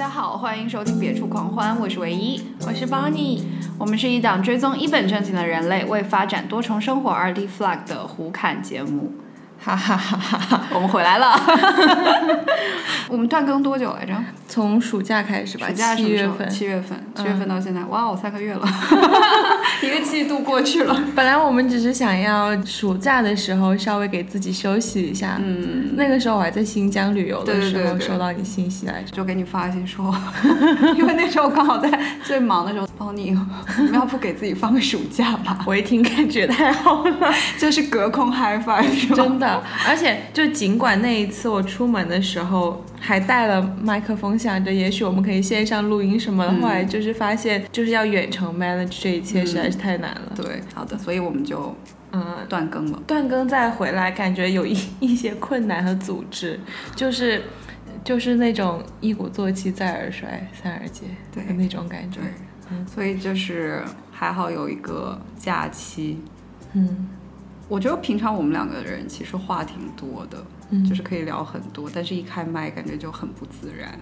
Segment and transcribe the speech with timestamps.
[0.00, 3.42] 家好，欢迎收听《别处狂欢》，我是唯一，我是 Bonnie，
[3.78, 9.12] 我们是一档追踪一本正经的人类为发展多重生活而立 flag 的胡侃节目。
[9.62, 10.62] 哈哈哈哈哈！
[10.72, 11.38] 我们回来了，
[13.12, 14.14] 我们断更多久来着？
[14.50, 16.50] 从暑假开始吧，暑假七月份。
[16.50, 18.68] 七月份，七月份到现在，哇哦，三个月了，
[19.80, 21.02] 一个季度过去了。
[21.14, 30.12] 本来我们只是想要暑假的时候稍微给自己休息一下，嗯，那个时候我还在新疆旅游的时候收到你信息来着，就给你发信说，
[30.98, 31.88] 因为那时候刚好在
[32.24, 33.30] 最忙的时候，帮你，
[33.78, 35.60] 我们要不给自己放个暑假吧？
[35.64, 39.62] 我一听感觉太好了，就是隔空嗨翻，真的。
[39.86, 50.32] 而且，就尽管那一次我出门的时候还带了麦克风，想着也许我们可以线上录音什么的，后来就是发现就是要远程 manage 这一切实在是太难了。
[50.36, 51.74] 对，好的，所以我们就
[52.12, 53.02] 嗯断更了。
[53.06, 56.60] 断更再回来，感觉有一 一些困难和组织，
[56.94, 57.42] 就是
[58.04, 62.20] 就是那种一鼓作气再而衰，三而竭的那种感觉。
[62.70, 66.20] 嗯，所以就是还好有一个假期，
[66.74, 67.08] 嗯。
[67.68, 70.44] 我觉得平常我们两个人其实话挺多的，
[70.88, 73.98] 就是可以聊很多，但是一开麦感觉就很不自然，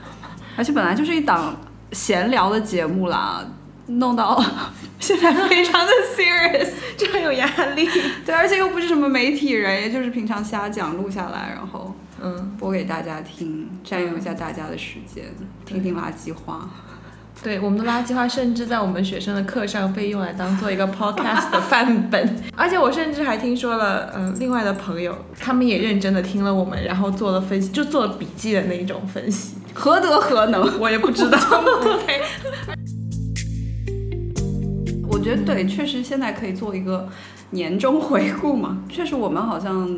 [0.56, 1.56] 而且本来就是一档
[1.92, 3.44] 闲聊的节目啦，
[3.86, 4.42] 弄到
[5.00, 7.88] 现在非常的 serious，这很有压力。
[8.24, 15.24] 对，而且又不是什么媒体人，也就是平常瞎讲录下来，然后嗯播给大家听，占用一下大家的时间，
[15.64, 16.68] 听听垃圾话。
[17.42, 22.36] 对我们的垃圾话，甚至在我们学生的课上被用来当做一个 podcast 的范本。
[22.54, 29.56] 而且我甚至还听说了，嗯，另外的朋友他们也认真的听了我们，然后做了分析，就做了笔记的那一种分析。
[29.72, 30.68] 何德何能？
[30.78, 31.38] 我也不知道。
[35.08, 37.08] 我觉得对，确实现在可以做一个
[37.50, 38.78] 年终回顾嘛。
[38.88, 39.88] 确实，我们好像。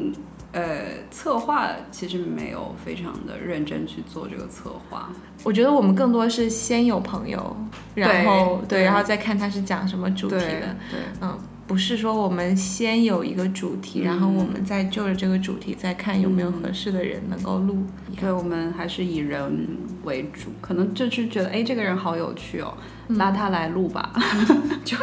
[0.52, 5.10] 呃，策划其实没有非常的认真去做这个策划。
[5.44, 7.56] 我觉得我们更多是先有朋友，
[7.94, 10.76] 然后对，然后再看他是讲什么主题的。
[10.90, 17.82] 对，嗯，不是说我们先有一个主题，然后我们再就着这个主题再看有没有合适的人能够录。
[18.20, 19.66] 对，我们还是以人
[20.04, 22.72] 为主，可能就是觉得哎，这个人好有趣哦，
[23.08, 24.12] 拉他来录吧。
[24.84, 24.96] 就，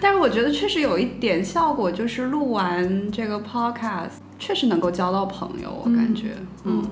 [0.00, 4.24] 但是我觉得确实有一点效果，就是录完这个 podcast。
[4.38, 6.84] 确实能够交到朋友，我感觉，嗯，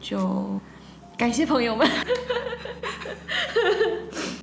[0.00, 0.60] 就
[1.16, 1.88] 感谢朋友们。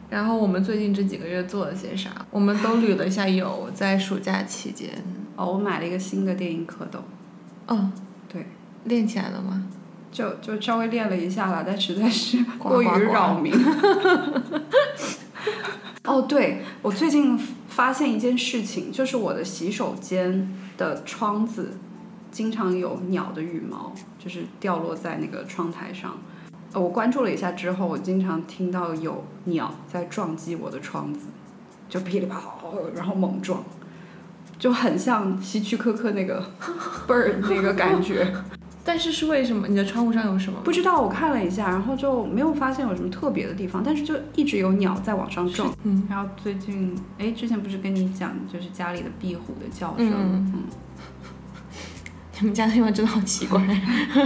[0.09, 2.09] 然后我们最近这几个月做了些啥？
[2.31, 4.90] 我们都捋了一下，有在暑假期间，
[5.35, 7.00] 哦，我买了一个新的电音蝌蚪。
[7.67, 7.91] 嗯，
[8.28, 8.47] 对，
[8.85, 9.67] 练起来了吗？
[10.11, 13.53] 就就稍微练了一下了，但实在是过于扰民。
[16.06, 21.73] 哦，对，我最近发现一件事情，就是我的洗手间的窗子。
[22.31, 26.17] 经常有鸟的羽毛，就是掉落在那个窗台上。
[26.73, 31.28] 呃，我关注了一下之后，我经常听到有鸟在撞击我的窗子，
[31.90, 32.53] 就噼里啪啦，
[32.95, 33.63] 然后猛撞，
[34.59, 36.44] 就很像希区柯克那个
[37.07, 38.31] bird 那个感觉。
[38.85, 39.67] 但是是为什么？
[39.67, 40.59] 你的窗户上有什么？
[40.63, 45.72] 不知道，我看了一下，然后就没有发现有什么特别的地方，但是就一直有鸟在往上撞。
[45.84, 46.07] 嗯。
[46.09, 50.11] 然后最近，哎，之前不是跟你讲，就是家里的壁虎的叫声。
[50.11, 50.63] 嗯。
[52.42, 53.62] 你们家的地方真的好奇怪，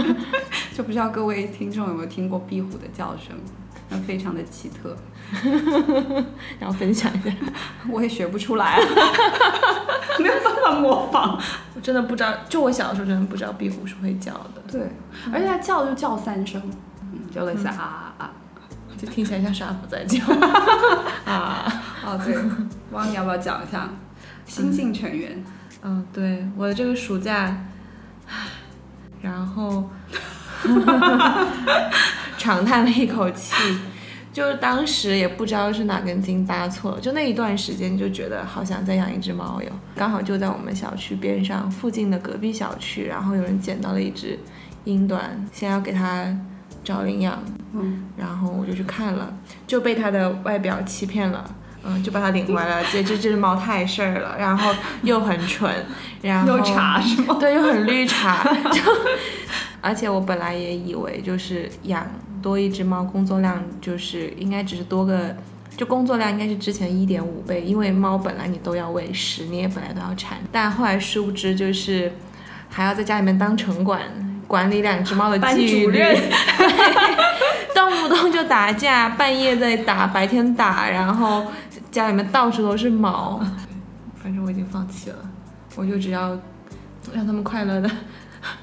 [0.72, 3.34] 就不知道各位听众有没有听过壁虎的叫声，
[3.88, 4.96] 那非常的奇特，
[6.60, 7.34] 然后分享一下，
[7.90, 8.78] 我也学不出来，
[10.20, 11.38] 没有办法模仿，
[11.74, 14.82] 我真的不知道，就我小的时候真的不知道壁虎是会叫的，对，
[15.32, 16.62] 而且它叫就叫三声，
[17.12, 18.30] 嗯，就类似啊啊啊，
[18.96, 20.24] 就听起来像沙普在叫，
[21.24, 22.36] 啊，哦对，
[22.92, 23.88] 汪你要不要讲一下。
[24.46, 25.42] 新晋成员？
[25.82, 27.64] 嗯，对，我的这个暑假。
[29.24, 29.88] 然后，
[32.36, 33.54] 长叹了一口气，
[34.30, 44.38] 就是当时也不知道是哪根筋搭错了，就那一段时间就觉得好想再养一只猫哟，刚好就在我们小区边上附近的隔壁小区，然后有人捡到了一只
[44.84, 46.26] 英短，先要给它
[46.84, 49.32] 找领养，嗯，然后我就去看了，
[49.66, 51.42] 就被它的外表欺骗了。
[51.86, 52.86] 嗯，就把它领回来了。
[52.90, 55.70] 这这只猫太事儿了，然后又很蠢，
[56.22, 57.36] 然后又茶是吗？
[57.38, 58.42] 对，又很绿茶。
[58.72, 58.80] 就，
[59.80, 62.06] 而且我本来也以为就是养
[62.42, 65.36] 多一只猫，工作量就是应该只是多个，
[65.76, 70.38] 就工作量应该是之前一点五倍，因为猫本来你都要喂食，你也本来都要铲。
[70.50, 72.12] 但后来殊不知就是
[72.70, 74.00] 还要在家里面当城管，
[74.46, 76.02] 管理两只猫的纪律。
[77.74, 81.46] 动不动就打架，半夜在打，白天打，然后
[81.94, 83.40] 家里面到处都是毛。
[84.16, 85.18] 反正我已经放弃了，
[85.76, 86.38] 我就只要
[87.12, 87.90] 让他们快乐的、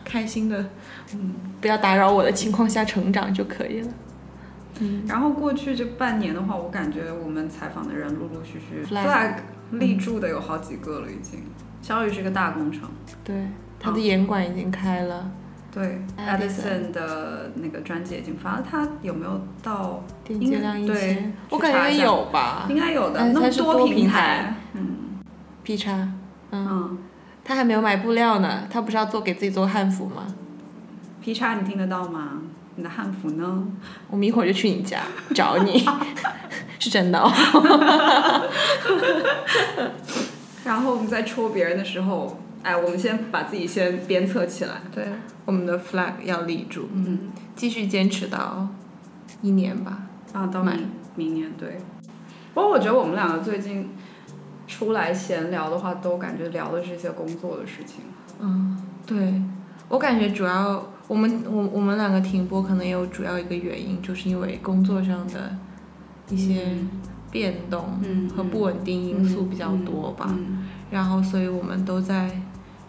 [0.03, 0.69] 开心的，
[1.13, 3.87] 嗯，不要打扰我的情况下成长就可以了。
[4.79, 5.03] 嗯。
[5.07, 9.35] 然后过去这半年的话，我感觉我们采访的人陆陆续续 Flag
[9.71, 11.39] 立住的有好几个了，已经。
[11.81, 12.89] 小雨是个大工程，
[13.23, 13.47] 对，
[13.79, 15.31] 他的严管已经开了，
[15.73, 20.03] 对 Edison，Edison 的那个专辑已经发了，他有没有到？
[20.27, 24.97] 应该点击量一对千，我感觉有吧应该有的，那么多多平台台，嗯
[25.63, 25.91] ，P 叉，
[26.51, 26.97] 嗯，嗯
[27.43, 30.27] 他还没有买布料呢，他不是要做给自己做汉服吗
[31.21, 32.41] ？，P 叉你听得到吗？
[32.75, 33.63] 你的汉服呢？
[34.09, 34.99] 我们一会儿就去你家
[35.35, 35.83] 找你，
[36.79, 37.29] 是真的哦。
[40.63, 44.73] 然后我们在戳别人的时候，哎，我们先把自己先鞭策起来。
[44.93, 45.07] 对，
[45.45, 47.17] 我们的 flag 要立住，嗯，
[47.55, 48.67] 继续坚持到
[49.41, 50.03] 一年吧。
[50.33, 50.75] 啊，到买
[51.15, 51.77] 明明年对。
[52.53, 53.89] 不过我觉得我们两个最近
[54.67, 58.01] 出来闲聊的话，都感觉聊的是一些工作的事情。
[58.39, 59.41] 嗯，对，
[59.89, 65.55] 我感觉主要我们我我们两个停播，可能也有主要一个原因，就是因为工作上的
[66.29, 66.75] 一些
[67.31, 70.27] 变动嗯和不稳定因素比较多吧。
[70.29, 72.29] 嗯然后，所以我们都在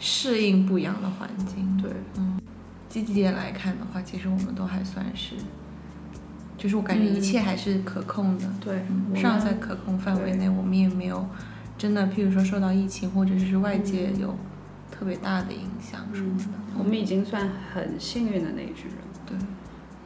[0.04, 1.81] 适应不一样的环境。
[1.81, 2.40] 对，嗯
[2.88, 5.37] 积极点来看的话，其实我们都还算是，
[6.58, 8.44] 就是我感觉一切还是可控的。
[8.60, 11.26] 对嗯，我们尚在可控范围内，我们也没有
[11.78, 14.37] 真的，譬如说受到疫情或者是外界有
[14.90, 16.44] 特别大的影响什么的。
[16.76, 19.37] 我们已经算很幸运的那一群人，对，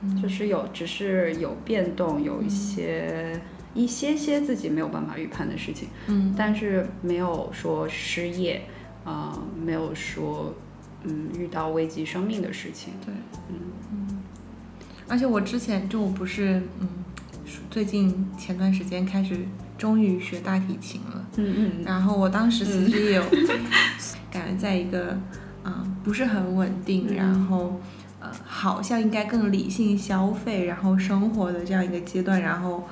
[0.03, 0.23] 嗯。
[0.23, 3.41] 就是有只是有变动，有一些、
[3.75, 6.33] 一些些自己没有办法预判的事情，嗯。
[6.37, 8.63] 但是没有说失业，
[9.07, 10.53] 啊、没有说
[11.05, 12.93] 嗯遇到危及生命的事情。
[13.05, 13.15] 对，
[13.49, 13.57] 嗯
[13.93, 14.23] 嗯
[15.09, 16.89] 而且我之前就我不是嗯，
[17.71, 19.39] 最近前段时间开始
[19.79, 21.25] 终于学大提琴了。
[21.37, 23.23] 嗯嗯然后我当时其实也有
[24.31, 25.17] 感觉在一个
[25.65, 27.81] 嗯、不是很稳定，嗯然后
[28.21, 32.89] 呃好像应该更理性消费，然后生活的这样一个阶段，然后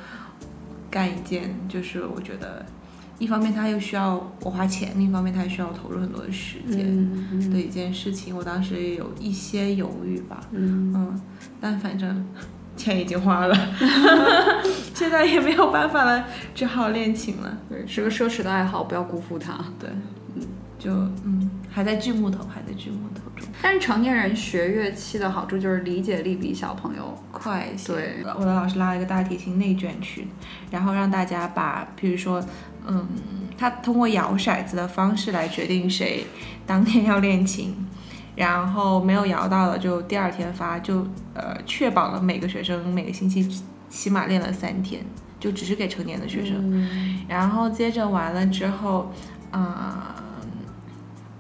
[0.90, 2.64] 干一件就是我觉得
[3.19, 10.93] 一方面他又需要我花钱，另一方面他也需要投入很多的时间的一件事情，我当时也有一些犹豫吧，嗯。
[10.94, 11.20] 嗯，
[11.61, 12.26] 但反正
[12.76, 13.56] 钱已经花了，
[14.94, 16.25] 现在也没有办法了，
[16.55, 17.56] 只好练琴了。
[17.69, 19.64] 对，是个奢侈的爱好，不要辜负它。
[19.78, 19.88] 对，
[20.34, 20.43] 嗯。
[20.76, 20.93] 就
[21.25, 27.93] 嗯，还在锯木头，还在锯木头中，但是成年人学乐器的好处就是理解力比小朋友快一些。
[27.93, 30.26] 对，我的老师拉了一个大提琴内卷曲，
[30.70, 32.43] 然后让大家把，比如说，
[32.87, 33.06] 嗯，
[33.56, 36.25] 他通过摇骰子的方式来决定谁
[36.67, 37.75] 当天要练琴，
[38.35, 43.46] 然后没有摇到的就第二天发，就呃确保了每个学生每个星期
[43.88, 45.05] 起码练了三天，
[45.38, 46.56] 就只是给成年的学生。
[46.58, 49.11] 嗯然后接着完了之后，
[49.50, 50.14] 啊、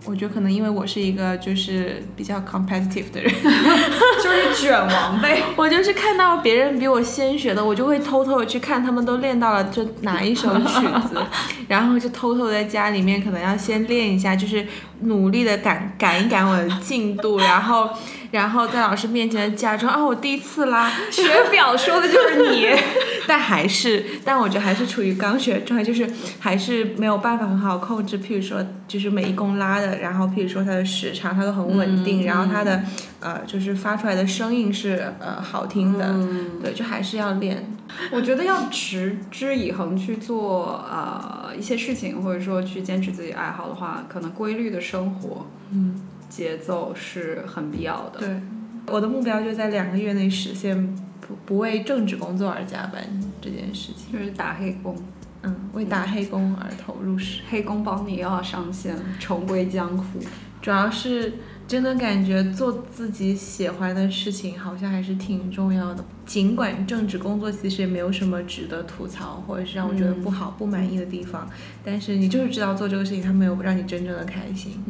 [0.06, 3.32] 我觉得可能因为我是一个就是比较 competitive 的人，
[4.22, 5.42] 就是卷王呗。
[5.56, 11.20] 我就是看到别人比我先学的，我就会偷偷的去看他们都练到了这哪一首曲子，
[11.68, 14.66] 然后就偷偷地在家里面可能要先练一下，就是
[15.00, 17.88] 努力的赶赶一赶我的进度，然后
[18.34, 21.22] 然后在老师面前假装啊我第一次啦， 学
[21.52, 22.66] 表说的就是你。
[23.26, 26.06] 但还是，但我觉得还是处于刚学状态，就是
[26.38, 28.18] 还是没有办法很好控制。
[28.18, 32.82] 譬如说，就是每一弓拉的，然后譬如说它的时长，它都很稳定，嗯然后它的
[33.20, 37.64] 呃，就是发出来的声音是呃好听的，嗯对，就还是要练。
[38.10, 45.98] 我觉得要持之以恒去做呃一些事情，或者说去坚持自己爱好的话，可能规律的生活嗯，
[46.34, 48.18] 节奏是很必要的。
[48.18, 48.40] 对，
[48.88, 53.04] 我的目标就在两个月内实现不不为政治工作而加班
[53.40, 54.12] 这件事情。
[54.12, 54.96] 就是打黑工，
[55.42, 57.42] 嗯，为打黑工而投入时。
[57.48, 60.18] 黑工帮你又要上线，重归江湖。
[60.60, 61.34] 主要是
[61.68, 66.04] 真的感觉做自己喜欢的事情，好像还是挺重要的。
[66.26, 71.48] 尽管政治工作其实也没有什么值得吐槽，或者是让我觉得不好、不满意的地方，
[71.84, 74.82] 但是你就是知道做这个事情，它没有让你真正的开心。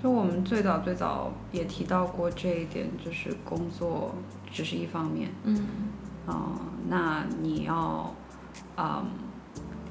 [0.00, 4.14] 就我们最早最早也提到过这一点，就是工作
[4.50, 5.66] 只是一方面，嗯
[6.28, 6.56] 嗯、
[6.88, 8.14] 那你要，
[8.76, 9.04] 嗯，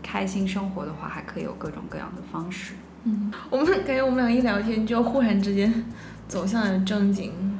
[0.01, 2.75] 开心生活的话，还可以有各种各样的方式。
[3.03, 5.85] 嗯，我们感觉我们俩一聊天，就忽然之间
[6.27, 7.59] 走向了正经，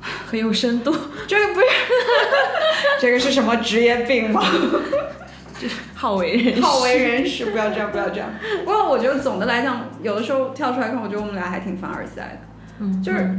[0.00, 0.90] 很有深度，
[1.28, 1.66] 这个不是，
[3.02, 4.42] 这个是什么职业病吗？
[6.00, 6.62] 好为人师。
[6.62, 8.30] 好为人师，不要这样，不要这样。
[8.64, 13.38] 不过我觉得总的来讲，有的时候跳出来看，我觉得我们俩还挺凡尔赛的，嗯，就是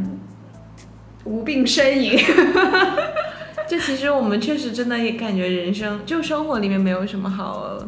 [1.24, 2.16] 无病呻吟。
[3.68, 7.80] 就其实我们确实真的也感觉人生就生活里面没有什么好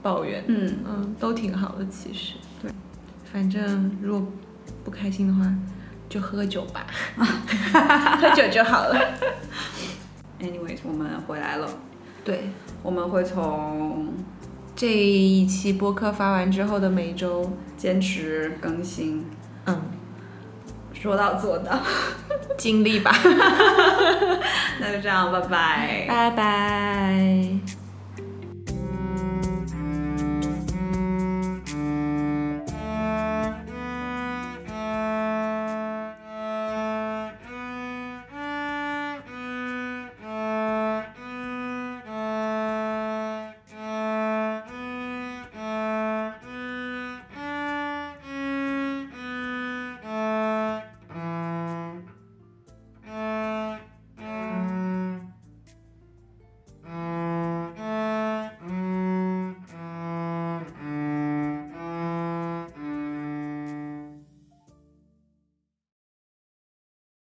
[0.00, 2.34] 抱怨，嗯，嗯，都挺好的其实。
[2.62, 2.70] 对，
[3.32, 4.28] 反正如果
[4.84, 5.50] 不开心的话，
[6.08, 6.86] 就喝酒吧，
[8.20, 9.00] 喝酒就好了。
[10.40, 11.66] ，anyways，我们回来了，
[12.30, 12.44] 对，
[12.80, 14.14] 我们会从
[14.76, 19.24] 这一期播客发完之后的每周，坚持更新，
[19.66, 19.82] 嗯，
[20.92, 21.76] 说到做到，
[22.56, 23.10] 尽力吧，
[24.78, 26.06] 那就这样，拜拜。
[26.06, 27.69] 拜拜。